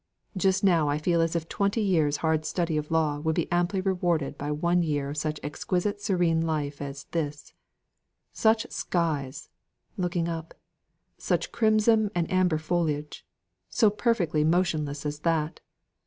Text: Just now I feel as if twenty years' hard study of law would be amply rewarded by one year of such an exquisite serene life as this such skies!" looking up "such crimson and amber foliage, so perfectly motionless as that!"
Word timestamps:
Just 0.35 0.63
now 0.63 0.89
I 0.89 0.97
feel 0.97 1.21
as 1.21 1.35
if 1.35 1.47
twenty 1.47 1.79
years' 1.83 2.17
hard 2.25 2.43
study 2.43 2.75
of 2.75 2.89
law 2.89 3.19
would 3.19 3.35
be 3.35 3.47
amply 3.51 3.81
rewarded 3.81 4.35
by 4.35 4.49
one 4.49 4.81
year 4.81 5.11
of 5.11 5.17
such 5.17 5.37
an 5.37 5.45
exquisite 5.45 6.01
serene 6.01 6.41
life 6.41 6.81
as 6.81 7.03
this 7.11 7.53
such 8.33 8.65
skies!" 8.71 9.49
looking 9.99 10.27
up 10.27 10.55
"such 11.19 11.51
crimson 11.51 12.09
and 12.15 12.31
amber 12.31 12.57
foliage, 12.57 13.27
so 13.69 13.91
perfectly 13.91 14.43
motionless 14.43 15.05
as 15.05 15.19
that!" 15.19 15.59